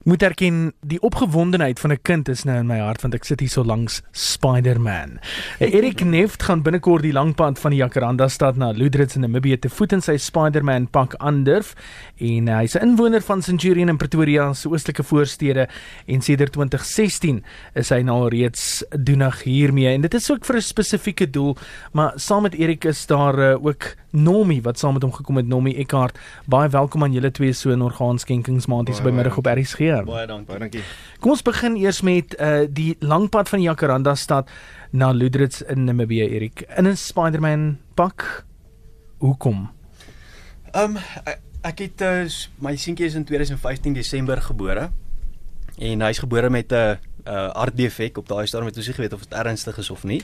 [0.00, 3.40] Moet erken die opgewondenheid van 'n kind is nou in my hart want ek sit
[3.40, 5.18] hier so langs Spider-Man.
[5.58, 9.58] Erik Neft gaan binnekort die lang pad van die Jacaranda stad na Loudrits in Namibië
[9.58, 11.74] te voet in sy Spider-Man pak aandurf
[12.16, 15.68] en uh, hy's 'n inwoner van Centurion in Pretoria se oostelike voorstede
[16.06, 17.44] en sedert 2016
[17.74, 21.56] is hy nou reeds doenig hiermee en dit is ook vir 'n spesifieke doel,
[21.92, 25.46] maar saam met Erik is daar uh, ook Nomi wat saam met hom gekom het
[25.46, 26.18] Nomi Eckart.
[26.46, 29.89] Baie welkom aan julle twee so in orgaanskenkingsmaand hier by middag op RSG.
[30.04, 30.46] Baie dankie.
[30.46, 30.82] Baie dankie.
[31.20, 34.50] Kom ons begin eers met uh die lang pad van Jacaranda stad
[34.90, 36.64] na Ludrits in Namibië Erik.
[36.76, 38.44] In 'n Spider-Man pak.
[39.18, 39.70] Hoekom?
[40.72, 41.02] Ehm um,
[41.62, 42.24] ek het uh,
[42.58, 44.90] my seentjie is in 2015 Desember gebore.
[45.78, 46.96] En hy's gebore met 'n uh,
[47.26, 50.22] uh, hartdefek op daai stadium het ons nie geweet of dit ernstig is of nie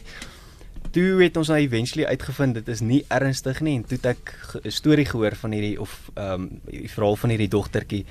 [0.97, 4.33] toe het ons nou eventually uitgevind dit is nie ernstig nie en toe het ek
[4.63, 8.05] 'n storie gehoor van hierdie of ehm um, die verhaal van hierdie dogtertjie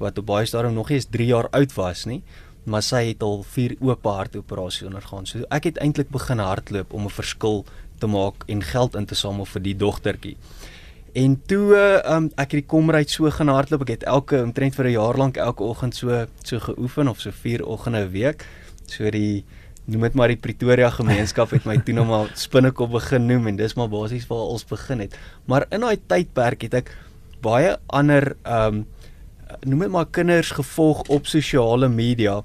[0.00, 2.22] wat op baie stadium nog nie eens 3 jaar oud was nie
[2.68, 5.26] maar sy het al 4 oop hartoperasie ondergaan.
[5.26, 7.64] So ek het eintlik begin hardloop om 'n verskil
[7.98, 10.36] te maak en geld in te samel vir die dogtertjie.
[11.14, 13.82] En toe ehm um, ek het die komryd so gaan hardloop.
[13.82, 17.30] Ek het elke omtrent vir 'n jaar lank elke oggend so so geoefen of so
[17.30, 18.46] 4 oggende 'n week.
[18.86, 19.44] So die
[19.86, 23.56] noem dit maar die Pretoria gemeenskap het my toe nog maar spinnekop begin noem en
[23.56, 25.16] dis maar basies waar ons begin het.
[25.46, 26.96] Maar in daai tydperk het ek
[27.40, 28.86] baie ander ehm um,
[29.66, 32.40] noem dit maar kinders gevolg op sosiale media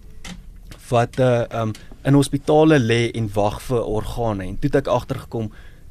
[0.89, 1.73] wat uh ehm um,
[2.05, 4.43] in hospitale lê en wag vir organe.
[4.43, 5.47] En toe het ek agtergekom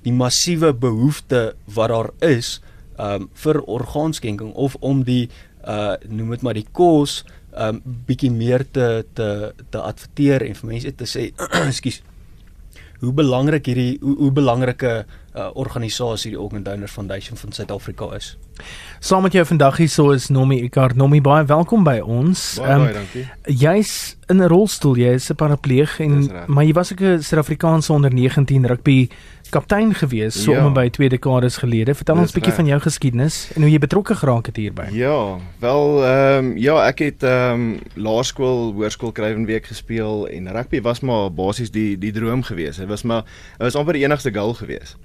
[0.07, 2.61] die massiewe behoefte wat daar is
[2.97, 5.29] ehm um, vir orgaanskenking of om die
[5.67, 9.29] uh noem dit maar die kos um bietjie meer te te
[9.71, 11.29] te adverteer en vir mense te sê
[11.69, 12.03] ekskuus
[13.01, 18.37] hoe belangrik hierdie hoe, hoe belangrike uh, organisasie die Organ Donor Foundation van Suid-Afrika is.
[19.01, 20.95] Saam met jou vandag hier so is Nomi Ikar.
[20.97, 22.55] Nomi baie welkom by ons.
[22.61, 23.25] Baie um, baie dankie.
[23.51, 27.93] Jy's in 'n rolstoel, jy is 'n parapleeg en maar jy was ook 'n Suid-Afrikaanse
[27.93, 29.09] onder 19 rugby
[29.55, 30.65] kaptein gewees so ja.
[30.67, 31.95] om by twee dekades gelede.
[31.95, 34.89] Vertel ons 'n bietjie van jou geskiedenis en hoe jy betrokke geraak het hierby.
[34.93, 40.81] Ja, wel ehm um, ja, ek het ehm um, laerskool, hoërskool Kruivenweek gespeel en rugby
[40.81, 42.77] was maar basies die die droom gewees.
[42.77, 44.97] Dit was maar dit was amper die enigste goal gewees.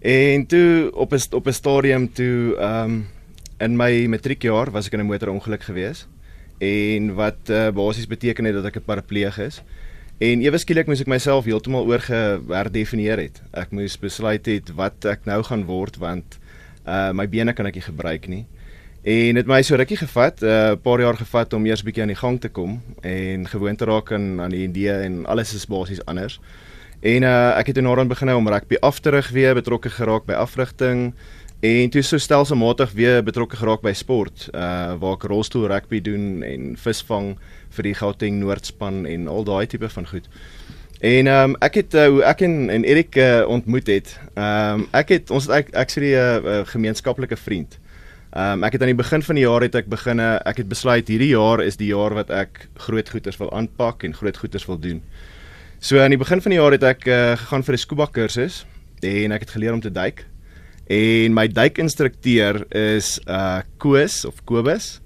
[0.00, 3.06] En toe op 'n op 'n stadium toe ehm um,
[3.58, 6.06] in my matriekjaar was ek in 'n motorongeluk gewees
[6.58, 9.62] en wat uh, basies beteken het dat ek 'n parapleeg is.
[10.16, 13.40] En ewe skielik moes ek myself heeltemal oorgeherdefinieer het.
[13.52, 16.38] Ek moes besluit het wat ek nou gaan word want
[16.88, 18.46] uh my bene kan ek nie gebruik nie.
[19.04, 22.14] En dit my so rukkie gevat, 'n uh, paar jaar gevat om eers bietjie aan
[22.14, 25.68] die gang te kom en gewoon te raak aan aan die idee en alles is
[25.68, 26.40] basies anders.
[27.02, 30.24] En uh ek het in Noord begin om rugby af te rig weer, betrokke geraak
[30.24, 31.12] by afrigting
[31.60, 36.42] en toe so stelselmatig weer betrokke geraak by sport, uh waar ek rolstoel rugby doen
[36.42, 37.36] en visvang
[37.76, 40.28] vir die Gauteng Noordspan en al daai tipe van goed.
[41.00, 44.18] En ehm um, ek het uh, hoe ek en, en Erik uh, ontmoet het.
[44.34, 47.78] Ehm um, ek het ons ek ek sê 'n uh, gemeenskaplike vriend.
[48.32, 50.68] Ehm um, ek het aan die begin van die jaar het ek begin ek het
[50.68, 54.66] besluit hierdie jaar is die jaar wat ek groot goeders wil aanpak en groot goeders
[54.66, 55.02] wil doen.
[55.80, 58.64] So aan die begin van die jaar het ek uh, gegaan vir 'n scuba kursus
[59.02, 60.24] en ek het geleer om te duik.
[60.86, 65.00] En my duikinstrukteur is uh Koos of Kobus.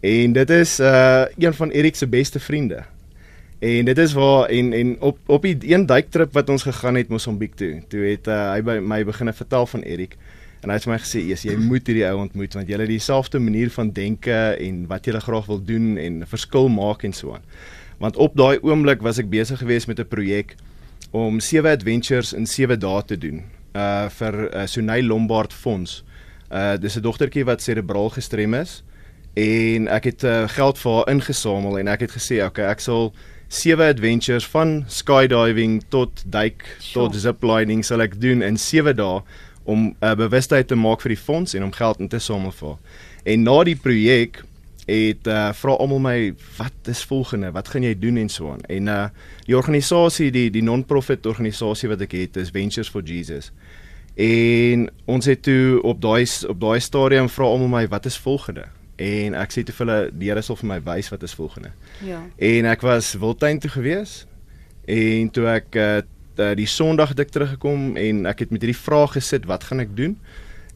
[0.00, 2.84] En dit is uh een van Erik se beste vriende.
[3.58, 7.08] En dit is waar en en op op die een duiktrip wat ons gegaan het
[7.08, 7.82] Mosambiek toe.
[7.88, 10.16] Toe het uh, hy by my begine vertel van Erik.
[10.60, 13.38] En hy het my gesê, "Eers jy moet hierdie ou ontmoet want julle het dieselfde
[13.38, 17.32] manier van denke en wat jy graag wil doen en 'n verskil maak en so
[17.32, 17.44] aan."
[17.98, 20.54] Want op daai oomblik was ek besig geweest met 'n projek
[21.10, 23.55] om sewe adventures in 7 dae te doen.
[23.76, 26.02] Uh vir uh, Sunay Lombard Fonds.
[26.48, 28.82] Uh dis 'n dogtertjie wat serebraal gestrem is
[29.36, 33.10] en ek het uh, geld vir haar ingesamel en ek het gesê okay ek sal
[33.52, 39.20] sewe adventures van skydiving tot duik tot ziplining sal ek doen in 7 dae
[39.66, 42.52] om 'n uh, bewustheid te maak vir die fonds en om geld in te samel
[42.52, 42.76] vir.
[43.24, 44.44] En na die projek
[44.86, 47.50] het uh, vra almal my wat is volgende?
[47.50, 48.62] Wat gaan jy doen en so aan?
[48.70, 49.08] En uh
[49.46, 53.52] die organisasie die die non-profit organisasie wat ek het is Ventures for Jesus.
[54.16, 58.64] En ons het toe op daai op daai stadium vra almal my wat is volgende?
[58.96, 61.72] en ek sê te hulle die Here sal vir my wys wat is volgende.
[62.04, 62.22] Ja.
[62.36, 64.24] En ek was Wildtuin toe gewees
[64.88, 66.00] en toe ek uh,
[66.56, 69.94] die Sondag het ek teruggekom en ek het met hierdie vraag gesit, wat gaan ek
[69.96, 70.16] doen?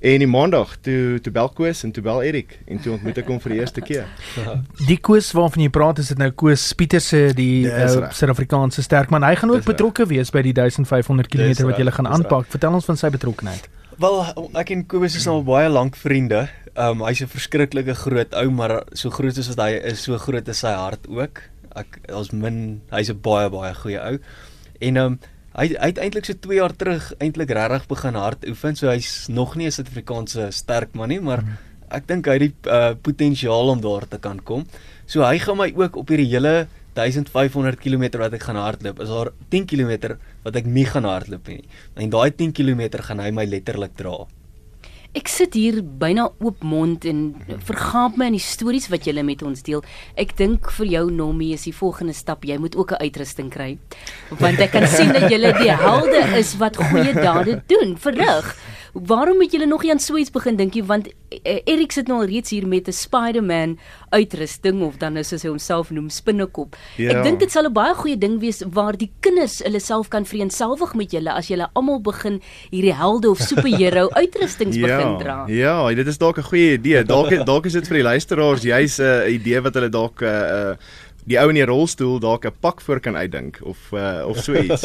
[0.00, 3.26] En die Maandag toe toe bel Koos en toe bel Erik en toe ontmoet ek
[3.28, 4.06] hom vir die eerste keer.
[4.88, 9.26] Die Koos waarvan jy praat is dit nou Koos Pieterse die uh, Suid-Afrikaanse sterkman.
[9.28, 12.48] Hy gaan ook betrokke wees by die 1500 km wat jy gaan aanpak.
[12.48, 13.68] Vertel ons van sy betrokkeheid.
[14.00, 14.16] Wel,
[14.56, 16.46] ek en Kobus is al baie lank vriende.
[16.80, 20.48] Um hy's 'n verskriklike groot ou, maar so groot as wat hy is, so groot
[20.48, 21.42] is sy hart ook.
[21.76, 24.16] Ek ons min, hy's 'n baie baie goeie ou.
[24.80, 25.20] En um
[25.58, 28.76] hy hy het eintlik so 2 jaar terug eintlik regtig begin hard oefen.
[28.76, 31.44] So hy's nog nie 'n Suid-Afrikaanse sterk man nie, maar
[31.90, 34.66] ek dink hy het die uh, potensiaal om daar te kan kom.
[35.06, 39.08] So hy gaan my ook op hierdie hele 1500 km wat ek gaan hardloop, is
[39.08, 41.64] daar 10 km wat ek nie gaan hardloop nie.
[41.96, 44.26] En daai 10 km gaan hy my letterlik dra.
[45.10, 47.32] Ek sit hier byna oop mond en
[47.66, 49.82] vergaap my aan die stories wat jy met ons deel.
[50.14, 53.78] Ek dink vir jou Nomie is die volgende stap, jy moet ook 'n uitrusting kry.
[54.38, 58.54] Want ek kan sien dat jy die helde is wat goeie dade doen, verrig.
[58.92, 61.08] Waarom het julle nog nie aan so iets begin dink nie want
[61.42, 63.78] eh, Erik sit nou al reeds hier met 'n Spider-Man
[64.10, 66.76] uitrusting of dan is soos hy homself noem spinnekop.
[66.96, 67.18] Ja.
[67.18, 70.24] Ek dink dit sal 'n baie goeie ding wees waar die kinders hulle self kan
[70.24, 72.40] vereenselwig met julle as julle almal begin
[72.70, 75.44] hierdie helde of superheld uitrustings ja, begin dra.
[75.46, 77.04] Ja, dit is dalk 'n goeie idee.
[77.04, 80.28] Dalk dalk is dit vir die luisteraars juis 'n uh, idee wat hulle dalk uh,
[80.28, 80.76] uh,
[81.30, 84.54] die ou in die rolstoel dalk 'n pak voor kan uitdink of uh, of so
[84.54, 84.82] iets.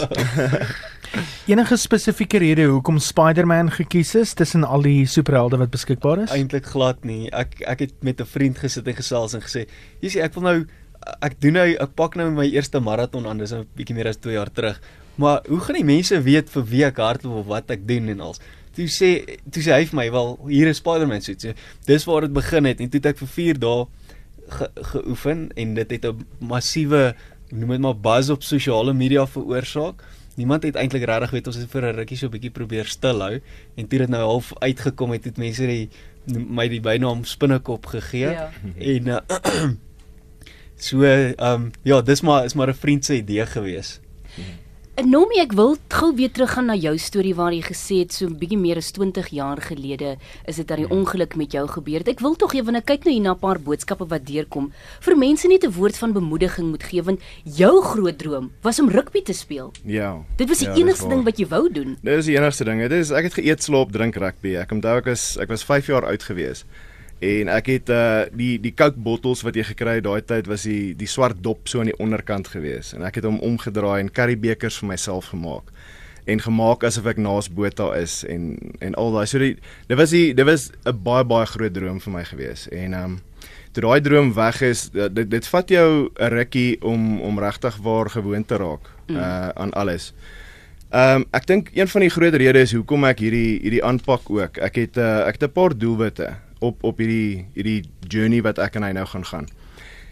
[1.51, 6.31] Enige spesifieke rede hoekom Spider-Man gekies is tussen al die superhelde wat beskikbaar is?
[6.31, 7.31] Eintlik glad nie.
[7.31, 9.65] Ek ek het met 'n vriend gesit en gesels en gesê,
[10.01, 10.65] "Jy sê ek wil nou
[11.21, 14.18] ek doen nou ek pak nou my eerste maraton aan, dis 'n bietjie meer as
[14.18, 14.81] 2 jaar terug.
[15.15, 18.19] Maar hoe gaan die mense weet vir wie ek hardloop of wat ek doen en
[18.19, 18.39] als?"
[18.75, 21.53] Toe sê toe sê hy vir my, "Wel, hier is Spider-Man suit." So,
[21.86, 23.88] dis waar dit begin het en toe het ek vir 4 dae
[24.47, 27.15] ge, geoefen en dit het 'n massiewe
[27.50, 30.03] noem dit maar buzz op sosiale media veroorsaak.
[30.36, 33.21] Niemand het eintlik regtig weet ons het vir 'n rukkie so 'n bietjie probeer stil
[33.21, 33.42] hou
[33.75, 35.89] en toe dit nou half uitgekom het het mense die
[36.25, 38.51] my die bynaam spinnekop gegee ja.
[38.77, 39.19] en uh,
[40.88, 44.00] so ehm um, ja dis maar is maar 'n vriend se idee gewees.
[45.03, 48.38] Nomie, ek wil gou weer teruggaan na jou storie waar jy gesê het so 'n
[48.39, 50.15] bietjie meer as 20 jaar gelede
[50.47, 52.07] is dit dat die ongeluk met jou gebeur het.
[52.07, 54.71] Ek wil tog ewe kyk nou hier na 'n paar boodskappe wat deurkom
[55.01, 58.89] vir mense net 'n woord van bemoediging moet gee want jou groot droom was om
[58.89, 59.74] rugby te speel.
[59.83, 60.24] Ja.
[60.38, 61.97] Dit was die ja, enigste ding wat jy wou doen.
[62.01, 62.80] Dit is die enigste ding.
[62.80, 64.56] Dit is ek het geëet, slaap, drink rugby.
[64.56, 66.63] Ek onthou ek was ek was 5 jaar oud gewees.
[67.24, 70.66] En ek het uh die die Coke bottels wat jy gekry het daai tyd was
[70.68, 74.12] die die swart dop so aan die onderkant gewees en ek het hom omgedraai en
[74.12, 75.72] curry bekers vir myself gemaak
[76.28, 79.56] en gemaak asof ek naas Botha is en en al daai so die
[79.88, 83.20] dit was die dit was 'n baie baie groot droom vir my gewees en um
[83.72, 88.10] toe daai droom weg is dit dit vat jou 'n rukkie om om regtig waar
[88.10, 89.16] gewoond te raak mm.
[89.16, 90.14] uh aan alles.
[90.92, 94.58] Ehm um, ek dink een van die groot redes hoekom ek hierdie hierdie aanpak ook.
[94.58, 98.75] Ek het uh, ek het 'n paar doelwitte op op hierdie hierdie journey wat ek
[98.75, 99.48] en hy nou gaan gaan.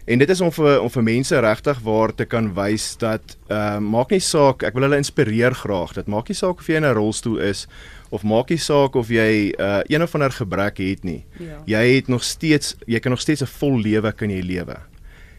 [0.04, 3.78] En dit is om vir om vir mense regtig waar te kan wys dat uh,
[3.80, 5.94] maak nie saak, ek wil hulle inspireer graag.
[5.96, 7.64] Dit maak nie saak of jy in 'n rolstoel is
[8.12, 11.24] of maak nie saak of jy uh een of ander gebrek het nie.
[11.40, 11.62] Ja.
[11.64, 14.76] Jy het nog steeds jy kan nog steeds 'n vol lewe kan jy lewe.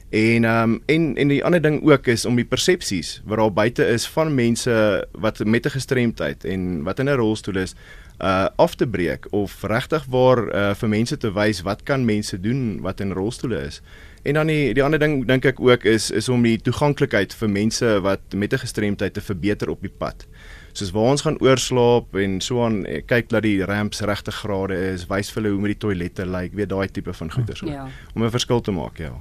[0.10, 3.54] En ehm um, en en die ander ding ook is om die persepsies wat daar
[3.54, 7.76] buite is van mense wat met 'n gestremdheid en wat in 'n rolstoel is
[8.20, 12.40] uh af te breek of regtig waar uh vir mense te wys wat kan mense
[12.40, 13.82] doen wat in rolstoele is.
[14.26, 17.50] En dan die die ander ding dink ek ook is is om die toeganklikheid vir
[17.50, 20.26] mense wat met 'n gestremdheid te verbeter op die pad.
[20.74, 24.76] Soos waar ons gaan oorslaap en so aan eh, kyk dat die ramps regte grade
[24.94, 27.64] is, wys vir hulle hoe met die toilette lyk, like, weet daai tipe van goeders
[27.64, 27.70] ook.
[27.70, 27.88] Ja.
[28.16, 29.12] Om 'n verskil te maak, ja.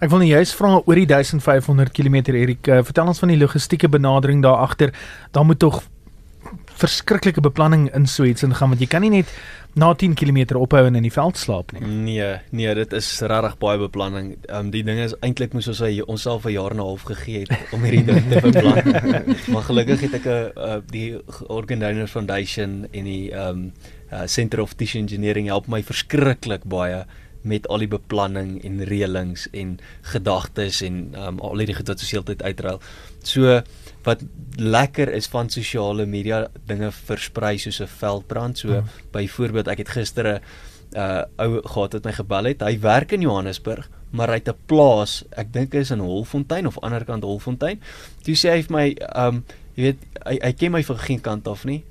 [0.00, 3.38] Ek wil net juist vra oor die 1500 km Erik, uh, vertel ons van die
[3.38, 4.94] logistieke benadering daar agter.
[5.32, 5.82] Daar moet tog
[6.80, 9.30] verskriklike beplanning in so iets ingaan want jy kan nie net
[9.74, 11.82] na 10 km ophou en in die veld slaap nie.
[11.82, 14.36] Nee, nee, dit is regtig baie beplanning.
[14.46, 17.02] Ehm um, die ding is eintlik moes ons hy onsself 'n jaar en 'n half
[17.10, 18.78] gegee het om hierdie ding te beplan.
[19.52, 23.72] maar gelukkig het ek 'n uh, die Organ Donor Foundation en die ehm um,
[24.12, 27.04] uh, Center of Tissue Engineering help my verskriklik baie
[27.44, 29.76] met al die beplanning en reëlings en
[30.14, 32.80] gedagtes en um, al die goed wat so heeltyd uitruil.
[33.22, 33.60] So
[34.04, 34.24] wat
[34.56, 38.58] lekker is van sosiale media dinge versprei soos 'n veldbrand.
[38.58, 38.88] So mm.
[39.12, 40.40] byvoorbeeld ek het gister 'n
[40.96, 42.62] uh, ou gehad wat my gebel het.
[42.62, 46.78] Hy werk in Johannesburg, maar hy het 'n plaas, ek dink is in Holfontein of
[46.78, 47.80] ander kant Holfontein.
[48.22, 51.20] Toe sê hy vir my, ehm um, jy weet, hy hy ken my van geen
[51.20, 51.82] kant af nie.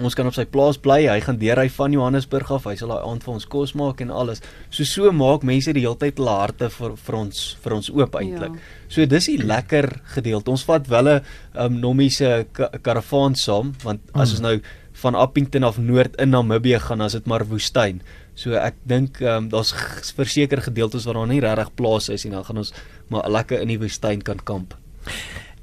[0.00, 1.02] Ons kan op sy plaas bly.
[1.04, 2.64] Hy gaan deur hy van Johannesburg af.
[2.64, 4.40] Hy sal daai aand vir ons kos maak en alles.
[4.72, 8.16] So so maak mense die hele tyd hulle harte vir vir ons vir ons oop
[8.16, 8.56] eintlik.
[8.56, 8.86] Ja.
[8.88, 10.54] So dis die lekker gedeelte.
[10.54, 11.20] Ons vat wel 'n
[11.54, 14.46] um, nomiese karavaan saam want as ons mm.
[14.48, 14.60] nou
[15.02, 18.00] van Appington af noord in Namibië gaan, as dit maar woestyn.
[18.34, 19.72] So ek dink um, daar's
[20.16, 22.32] verseker gedeeltes waar daar nie regtig plase is nie.
[22.32, 22.72] Dan gaan ons
[23.08, 24.74] maar lekker in die woestyn kan kamp.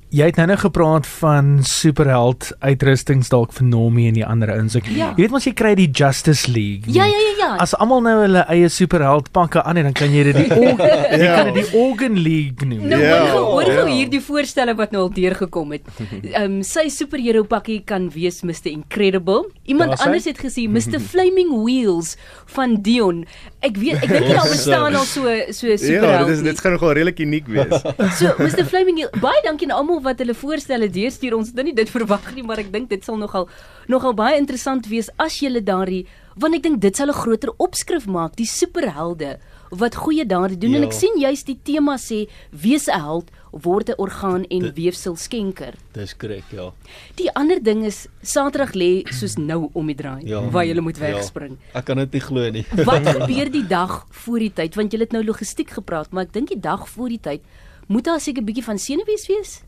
[0.09, 4.73] Jy het nou net gepraat van superheld uitrustings dalk vir Normie en die ander ouens.
[4.75, 5.11] Ek Ja.
[5.13, 6.89] jy weet mos jy kry die Justice League.
[6.89, 7.49] Ja, ja, ja, ja.
[7.61, 10.79] As almal nou hulle eie superheld pakke aan het, dan kan jy dit die Org
[10.81, 11.35] jy Ja.
[11.43, 12.87] kan dit die Organ League noem.
[12.89, 13.75] Nou Ja, hoor gou, hoor ja.
[13.83, 15.85] gou hierdie voorstelle wat nou al deurgekom het.
[16.33, 19.45] Ehm um, sy superhero pakkie kan wees Mr Incredible.
[19.69, 20.05] Iemand hy.
[20.07, 22.15] anders het gesê Mr Flaming Wheels
[22.55, 23.25] van Dion.
[23.61, 25.21] Ek weet ek dink nie daar bestaan al so
[25.53, 26.27] so Ja, superheld.
[26.33, 27.77] dit is dit gaan nogal redelik uniek wees.
[28.17, 31.35] So Mr Flaming Wheel, baie dankie aan almal wat hulle voorstelle deurstuur.
[31.35, 33.47] Ons het nou nie dit verwag nie, maar ek dink dit sal nogal
[33.87, 36.05] nogal baie interessant wees as jy daardie
[36.39, 39.39] want ek dink dit sal 'n groter opskrif maak, die superhelde
[39.71, 40.75] wat goeie dade doen ja.
[40.77, 40.87] en Ja.
[40.87, 45.73] ek sien juist die tema sê wees 'n held word 'n orgaan en weefsel skenker.
[45.93, 46.71] Dis korrek, ja.
[47.15, 50.41] Die ander ding is Saterdag lê soos nou om die draai Ja.
[50.49, 51.11] waar jy moet Ja.
[51.13, 51.57] wegspring.
[51.73, 52.65] Ek kan dit nie glo nie.
[52.85, 56.33] Wat gebeur die dag voor die tyd want jy het nou logistiek gepraat, maar ek
[56.33, 57.41] dink die dag voor die tyd
[57.87, 59.61] moet daar seker 'n bietjie van senuwees wees.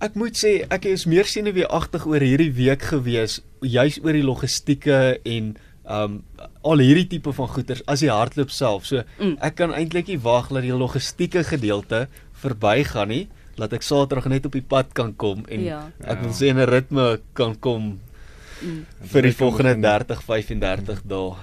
[0.00, 5.18] Ek moet sê ek is meer senuweeagtig oor hierdie week gewees, juis oor die logistieke
[5.26, 5.56] en
[5.88, 6.20] um
[6.68, 8.86] al hierdie tipe van goeders as die hardloop self.
[8.86, 9.38] So Mm.
[9.42, 12.06] ek kan eintlik nie wag dat die logistieke gedeelte
[12.42, 15.90] verbygaan nie, laat ek Saterdag net op die pad kan kom en Ja.
[16.04, 17.98] ek wil sê 'n ritme kan kom
[18.62, 18.86] Mm.
[19.02, 19.82] vir die volgende begin.
[19.82, 21.34] 30, 35 dae.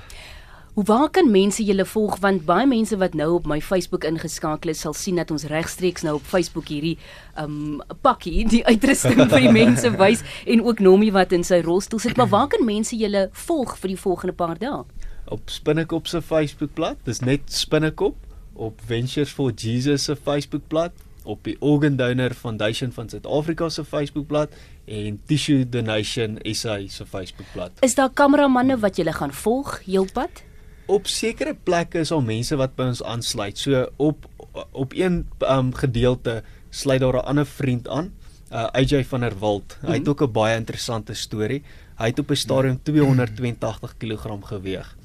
[0.75, 4.74] Hoe waar kan mense julle volg want baie mense wat nou op my Facebook ingeskakel
[4.74, 6.98] is sal sien dat ons regstreeks nou op Facebook hierdie
[7.39, 12.03] um pakkie die uitrusting vir die mense wys en ook Nomie wat in sy rolstoel
[12.03, 14.84] sit maar waar kan mense julle volg vir die volgende paar dae?
[15.25, 16.98] op Spinnekop se Facebookblad.
[17.03, 18.15] Dis net Spinnekop
[18.53, 20.91] op Ventures for Jesus se Facebookblad,
[21.24, 24.53] op die Organ Donor Foundation van Suid-Afrika se Facebookblad
[24.86, 27.72] en Tissue Donation SA se Facebookblad.
[27.79, 30.44] Is daar kameramanne wat julle gaan volg heelpad?
[30.87, 33.57] Op sekere plekke is al mense wat by ons aansluit.
[33.57, 34.29] So op
[34.71, 38.13] op een um, gedeelte sluit daar 'n ander vriend aan,
[38.51, 39.77] uh, AJ van der Walt.
[39.81, 41.63] Hy het ook 'n baie interessante storie.
[41.97, 44.95] Hy het op 'n stadium 282 kg geweeg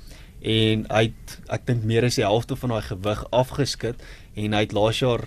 [0.40, 4.00] en hy het ek dink meer as die helfte van daai gewig afgeskit
[4.40, 5.26] en hy het laas jaar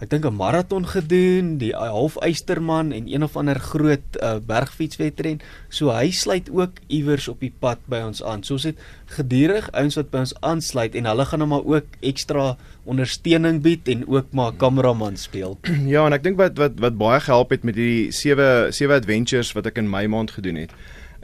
[0.00, 5.40] ek dink 'n maraton gedoen, die half eysterman en een of ander groot uh, bergfietswedren.
[5.68, 8.44] So hy sluit ook iewers op die pad by ons aan.
[8.44, 8.76] So ons het
[9.16, 13.88] gedurig ouens wat by ons aansluit en hulle gaan nou maar ook ekstra ondersteuning bied
[13.88, 15.58] en ook maar kameraman speel.
[15.86, 19.54] Ja, en ek dink wat wat wat baie gehelp het met die sewe sewe adventures
[19.56, 20.72] wat ek in Mei maand gedoen het.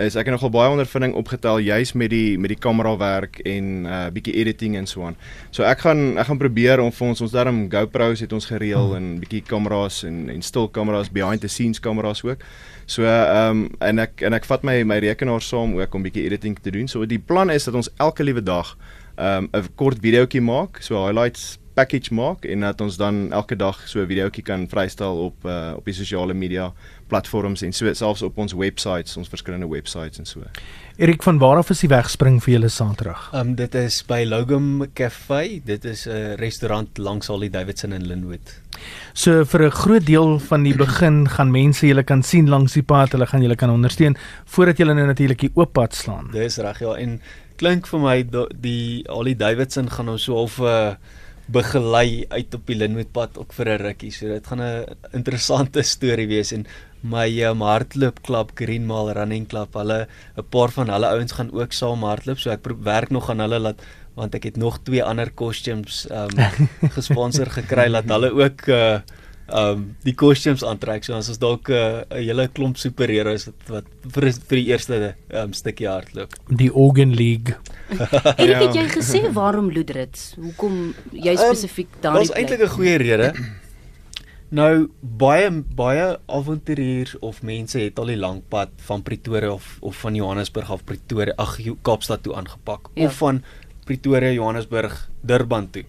[0.00, 4.06] Is ek het nogal baie ondervinding opgetel juis met die met die kamerawerk en uh
[4.14, 5.16] bietjie editing en so aan.
[5.50, 8.96] So ek gaan ek gaan probeer om vir ons ons daarom GoPros het ons gereël
[8.96, 12.40] en bietjie kameras en en stil kameras behind the scenes kameras ook.
[12.86, 16.24] So ehm um, en ek en ek vat my my rekenaar saam ook om bietjie
[16.24, 16.88] editing te doen.
[16.88, 18.76] So die plan is dat ons elke liewe dag
[19.16, 23.56] ehm um, 'n kort videoetjie maak, so highlights package maak en dat ons dan elke
[23.56, 26.72] dag so 'n videoetjie kan vrystel op uh, op die sosiale media
[27.12, 30.48] platforms en so selfs op ons websites, ons verskillende websites en so.
[31.00, 33.28] Erik van waar af is die wegspring vir julle Saterdag?
[33.36, 35.60] Um dit is by Logum Cafe.
[35.64, 38.60] Dit is 'n restaurant langs Holly Davidson in Linwood.
[39.14, 42.82] So vir 'n groot deel van die begin gaan mense julle kan sien langs die
[42.82, 46.30] pad, hulle gaan julle kan ondersteun voordat julle nou natuurlik die oop pad slaan.
[46.32, 47.20] Dis reg ja en
[47.56, 48.22] klink vir my
[48.60, 50.94] die Holly Davidson gaan ons so half 'n uh,
[51.52, 54.10] begelei uit op die Linwoodpad ook vir 'n rukkie.
[54.10, 56.66] So dit gaan 'n interessante storie wees en
[57.02, 60.06] my um, hardloopklub Green Mile Running Club, hulle
[60.38, 62.38] 'n paar van hulle ouens gaan ook saam hardloop.
[62.38, 63.80] So ek werk nog aan hulle laat
[64.14, 66.28] want ek het nog twee ander costumes um
[66.96, 69.00] gesponsor gekry laat hulle ook uh
[69.52, 71.04] um die costumes aantrek.
[71.04, 75.14] So ons is dalk 'n uh, hele klomp superheroes wat, wat vir vir die eerste
[75.30, 76.32] um stukkie hardloop.
[76.48, 77.56] Die Organ League.
[78.38, 78.60] Erik, Ja.
[78.60, 80.34] het jy gesê waarom Loedrits?
[80.40, 83.32] Hoekom jy spesifiek daardie Daar's eintlik 'n goeie rede.
[84.52, 89.96] Nou baie baie avonturiers of mense het al die lang pad van Pretoria of of
[90.04, 93.06] van Johannesburg af Pretoria ag Kaapstad toe aangepak Ja.
[93.06, 93.42] of van
[93.84, 95.84] Pretoria Johannesburg Durban toe.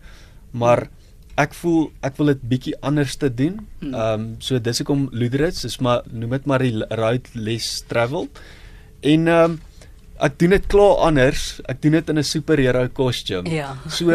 [0.52, 0.88] Maar
[1.36, 3.60] ek voel ek wil dit bietjie anders te doen.
[3.82, 3.94] Hmm.
[3.94, 8.40] Ehm um, so dis hoekom Loederits, dis maar noem dit maar die route less traveled.
[9.02, 9.60] En ehm um,
[10.20, 11.62] ek doen dit klaar anders.
[11.68, 13.46] Ek doen dit in 'n superhero kostuum.
[13.48, 13.78] Ja.
[13.90, 14.12] So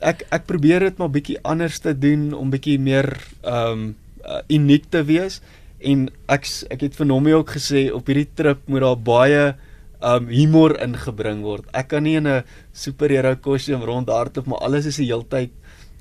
[0.00, 4.40] ek ek probeer dit maar bietjie anders te doen om bietjie meer ehm um, uh,
[4.48, 5.40] uniek te wees
[5.80, 9.54] en ek ek het vir Nomie ook gesê op hierdie trip moet daar baie
[10.02, 11.64] um humor ingebring word.
[11.74, 15.50] Ek kan nie in 'n superhero kostuum rondhardloop maar alles is die heeltyd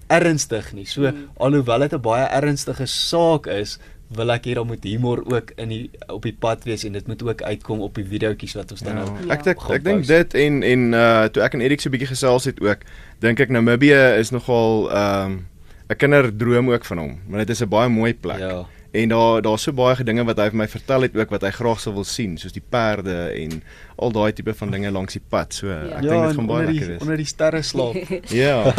[0.10, 0.86] ernstig nie.
[0.86, 1.30] So Mm.
[1.38, 3.80] alhoewel dit 'n baie ernstige saak is,
[4.10, 7.08] wil ek hê daar moet humor ook in die op die pad wees en dit
[7.08, 9.04] moet ook uitkom op die videoetjies wat ons dan Ja.
[9.04, 9.34] nou Ja.
[9.34, 12.10] Ek ek, ek dink dit en en uh toe ek en Erik so 'n bietjie
[12.16, 12.80] gesels het ook,
[13.20, 15.46] dink ek Namibië is nogal ehm um,
[15.90, 18.40] 'n kinderdroom ook van hom, want dit is 'n baie mooi plek.
[18.40, 18.66] Ja.
[18.92, 21.52] En daar daar's so baie dinge wat hy vir my vertel het ook wat hy
[21.52, 23.62] graag sou wil sien, soos die perde en
[24.02, 25.54] al daai tipe van dinge langs die pad.
[25.54, 25.76] So Ja.
[26.00, 27.02] ek dink dit gaan baie lekker wees.
[27.02, 27.96] onder die sterre slaap.
[28.30, 28.74] Ja.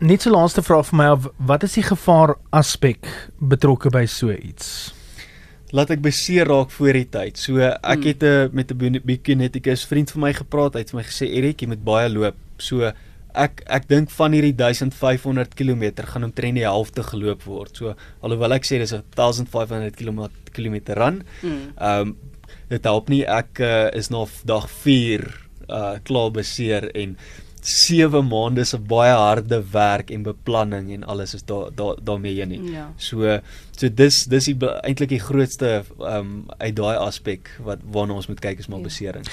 [0.00, 3.06] Net so laaste vraag vir my af, wat is die gevaar aspek
[3.38, 4.94] betrokke by so iets?
[5.70, 7.36] laat ek beseer raak voor die tyd.
[7.36, 8.06] So ek Mm.
[8.06, 10.72] het 'n met 'n biokineticus vriend van my gepraat.
[10.74, 12.34] Hy het vir my gesê Erik, jy moet baie loop.
[12.56, 12.90] So
[13.34, 17.76] ek ek dink van hierdie 1500 km gaan omtrent die helfte geloop word.
[17.76, 21.72] So alhoewel ek sê dis 'n 1500 km kilometer run, Mm.
[21.76, 22.16] ehm um,
[22.70, 25.24] dit help nie ek uh, is na dag 4
[25.68, 27.16] uh klaar beseer en
[27.62, 32.48] 7 maande se baie harde werk en beplanning en alles is daar daar daarmee heen
[32.48, 32.72] nie.
[32.72, 32.92] Ja.
[32.96, 33.40] So
[33.76, 38.40] so dis dis eintlik die grootste ehm um, uit daai aspek wat waarna ons moet
[38.40, 38.84] kyk is maar Ja.
[38.84, 39.28] beserings.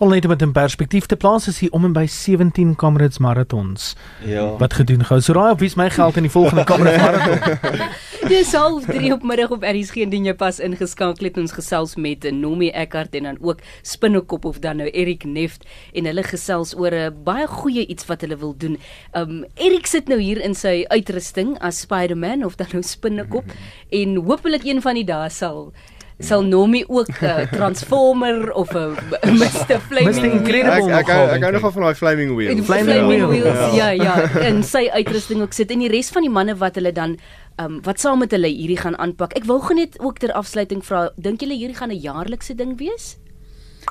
[0.00, 3.18] Wel net om dit in perspektief te plaas is hier om en by 17 Comrades
[3.20, 3.90] marathons
[4.24, 4.56] Ja.
[4.56, 5.18] wat gedoen gou.
[5.20, 7.82] So raai op wie's my geld in die volgende Comrades marathon.
[8.28, 12.24] Dis half 3 op middag op RSG indien jy pas ingeskakel het ons gesels met
[12.32, 16.96] Nomi Eckart en dan ook Spinnekop of dan nou Erik Neft en hulle gesels oor
[16.96, 18.78] 'n baie goeie iets wat hulle wil doen.
[19.12, 23.44] Um Erik sit nou hier in sy uitrusting as Spider-Man of dan nou Spinnekop
[24.00, 25.72] en hopelik een van die dae sal
[26.20, 28.96] sal Nomi ook 'n uh, Transformer of 'n
[29.40, 29.80] Mr.
[29.88, 30.24] Flaming Mr.
[30.24, 30.92] Incredible.
[30.92, 32.62] ek ek ek, ek hou nogal van daai flaming wheel.
[32.64, 33.90] Flaming flaming wheel, wheels, ja.
[33.90, 36.92] ja ja, in sy uitrusting ook sit en die res van die manne wat hulle
[36.92, 37.16] dan
[37.60, 39.34] um, wat saam met hulle hierdie gaan aanpak.
[39.38, 43.16] Ek wou genet ook ter afsluiting vra, dink julle hierdie gaan 'n jaarlikse ding wees?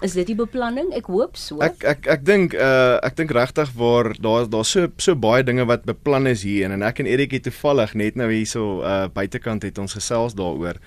[0.06, 0.94] Is dit die beplanning?
[0.96, 1.60] Ek hoop so.
[1.66, 5.66] Ek ek ek dink uh ek dink regtig waar daar daar's so so baie dinge
[5.66, 9.08] wat beplan is hier en, en ek en Erik het toevallig net nou hierso uh
[9.12, 10.78] buitekant het ons gesels daaroor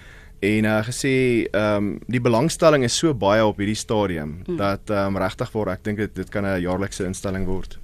[0.43, 1.13] en uh gesê
[1.53, 4.57] ehm um, die belangstelling is so baie op hierdie stadium Mm.
[4.59, 7.79] dat ehm um, regtig waar ek dink dit dit kan 'n jaarlikse instelling word.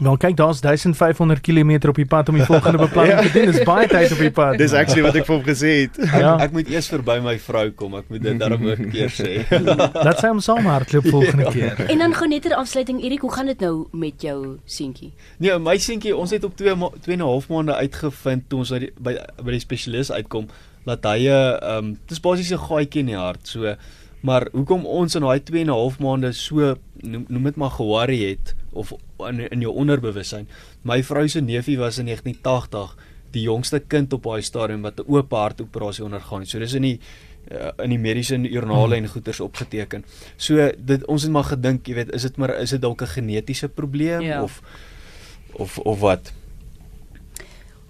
[0.00, 3.50] Wel kyk, daar's 1500 km op die pad om die volgende beplanning te doen.
[3.52, 4.56] Dis baie tyd op die pad.
[4.58, 5.98] Dis actually wat ek vir hom gesê het.
[6.12, 6.38] ja.
[6.40, 7.94] Ek moet eers verby my vrou kom.
[7.98, 9.44] Ek moet dit daarom ook keer sê.
[10.08, 11.76] Dat sy hom saam hardloop volgende keer.
[11.90, 15.12] en dan gou net ter afsluiting Erik, hoe gaan dit nou met jou seentjie?
[15.38, 16.72] Nee, my seentjie, ons het op 2
[17.04, 20.48] 2 en 'n half maande uitgevind toe ons uit die, by by die spesialis uitkom
[20.84, 23.46] dat hy 'n ehm um, dis basies 'n gaatjie in die hart.
[23.48, 23.74] So
[24.22, 27.70] maar hoekom ons in daai 2 en 'n half maande so noem, noem dit maar
[27.70, 28.92] geworry het of
[29.28, 30.46] in in jou onderbewussyn.
[30.82, 32.96] My vrou se neefie was in 1980
[33.32, 36.48] die jongste kind op daai stadium wat 'n oop hartoperasie ondergaan het.
[36.48, 37.00] So dis in die
[37.50, 40.04] uh, in die mediese joernale en goeters opgeteken.
[40.36, 43.06] So dit ons het maar gedink, jy weet, is dit maar is dit dalk 'n
[43.06, 44.42] genetiese probleem Ja.
[44.42, 44.62] of
[45.52, 46.32] of of wat?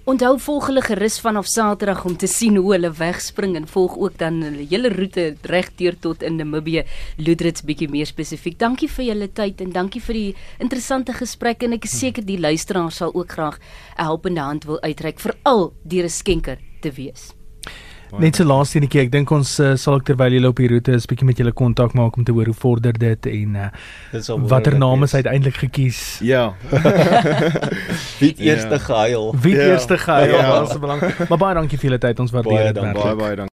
[0.09, 4.15] Onthou volg hulle gerus vanaf Saterdag om te sien hoe hulle wegspring en volg ook
[4.19, 6.87] dan hulle hele roete regdeur tot in Namibië,
[7.21, 8.57] Loedrits bietjie meer spesifiek.
[8.59, 10.31] Dankie vir julle tyd en dankie vir die
[10.65, 13.61] interessante gesprek en ek is seker die luisteraars sal ook graag
[13.99, 17.40] 'n helpende hand wil uitreik veral deur 'n skenker te wees.
[18.19, 20.93] Net so laaste enetjie, ek dink ons uh, sal ek terwyl julle op die roete
[20.99, 23.69] is bietjie met julle kontak maak om te hoor hoe vorder dit en uh,
[24.51, 26.19] watter name is uiteindelik gekies.
[26.21, 26.53] Ja.
[28.21, 28.55] Wie Ja.
[28.55, 29.35] eerste gehuil?
[29.43, 29.71] Wie Ja.
[29.73, 30.49] eerste gehuil Ja.
[30.61, 31.29] was belangrik.
[31.29, 32.93] Maar baie dankie vir julle tyd, ons waardeer Baie dit dankie.
[32.95, 33.05] werklik.
[33.05, 33.50] Baie baie dankie.